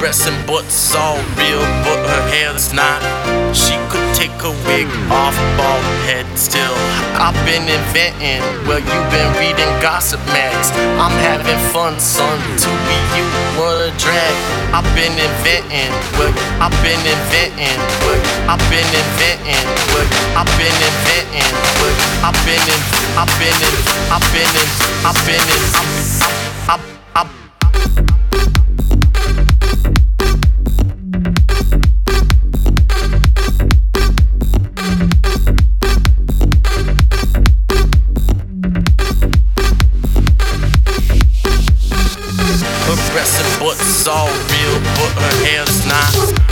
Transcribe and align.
breasts 0.00 0.26
and 0.26 0.36
butts 0.46 0.94
all 0.94 1.20
real, 1.36 1.60
but 1.84 2.00
her 2.08 2.24
hair 2.32 2.54
is 2.56 2.72
not. 2.72 3.02
She 3.52 3.76
could 3.92 4.08
take 4.16 4.32
a 4.40 4.52
wig 4.64 4.88
off, 5.12 5.36
bald 5.60 5.84
head 6.08 6.24
still. 6.32 6.72
I've 7.20 7.36
been 7.44 7.68
inventing, 7.68 8.40
well, 8.64 8.80
you've 8.80 9.10
been 9.12 9.30
reading 9.36 9.68
gossip 9.84 10.20
mags. 10.32 10.72
I'm 10.96 11.12
having 11.28 11.60
fun, 11.72 12.00
son. 12.00 12.38
To 12.40 12.70
be 12.88 12.98
you, 13.16 13.26
what 13.60 13.76
a 13.84 13.92
drag. 14.00 14.34
I've 14.72 14.88
been 14.96 15.12
inventing, 15.12 15.92
well, 16.16 16.32
I've 16.56 16.72
been 16.80 17.00
inventing, 17.04 17.80
well, 18.00 18.20
I've 18.48 18.64
been 18.72 18.88
inventing, 18.88 19.66
well, 19.92 20.08
I've 20.40 20.52
been 20.56 20.72
inventing, 20.72 21.52
well, 21.84 21.96
I've 22.24 22.40
been 22.48 22.64
in, 22.64 22.80
I've 23.20 23.28
been 23.36 23.60
in, 23.60 23.74
I've 24.08 24.24
been 24.32 24.52
in, 24.56 24.68
I've 25.04 25.20
been 25.26 25.44
in, 25.44 25.62
I've, 25.76 26.00
I've, 26.24 26.55
butts 43.66 44.06
all 44.06 44.28
real, 44.28 44.78
but 44.94 45.12
her 45.20 45.44
hair's 45.44 45.84
not. 45.86 46.45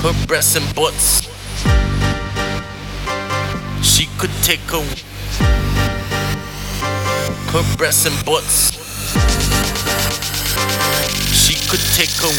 Her 0.00 0.14
breasts 0.26 0.56
and 0.56 0.64
butts. 0.74 1.28
She 3.84 4.08
could 4.16 4.32
take 4.40 4.64
a. 4.72 4.80
Her 7.52 7.76
breasts 7.76 8.06
and 8.06 8.16
butts. 8.24 8.72
She 11.36 11.52
could 11.68 11.84
take 11.92 12.16
a. 12.24 12.32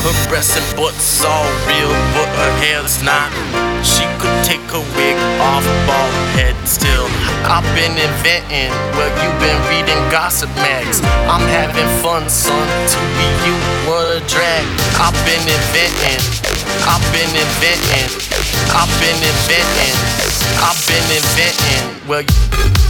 Her 0.00 0.16
breasts 0.30 0.56
and 0.56 0.64
butts 0.80 1.22
all 1.26 1.44
real, 1.68 1.92
but 2.16 2.28
her 2.40 2.52
hair 2.64 2.80
is 2.82 3.02
not. 3.04 3.36
She 3.84 4.08
could 4.16 4.40
take 4.42 4.64
a 4.72 4.80
wig 4.96 5.20
off, 5.44 5.68
bald 5.84 6.14
head 6.40 6.56
still. 6.66 7.04
I've 7.44 7.68
been 7.76 7.92
inventing, 8.00 8.72
well, 8.96 9.12
you've 9.20 9.40
been 9.44 9.60
reading 9.68 10.00
gossip 10.10 10.48
mags. 10.56 11.02
I'm 11.28 11.44
having 11.52 11.86
fun, 12.00 12.30
son. 12.30 12.64
To 12.64 12.98
be 13.20 13.28
you, 13.44 13.54
what 13.84 14.08
a 14.08 14.20
drag. 14.24 14.64
I've 14.96 15.12
been 15.28 15.44
inventing. 15.44 16.47
I've 16.86 17.04
been 17.12 17.30
inventing. 17.30 18.08
I've 18.72 18.92
been 19.00 19.18
inventing. 19.20 19.96
I've 20.60 20.80
been 20.86 21.06
inventing. 21.16 22.08
Well, 22.08 22.87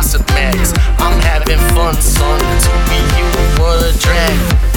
gossip. 0.00 0.24
I'm 0.98 1.20
having 1.20 1.58
fun, 1.74 1.94
son. 2.00 2.40
To 2.40 2.70
be 2.88 3.00
you, 3.18 3.26
what 3.60 3.84
a 3.84 3.98
drag. 3.98 4.69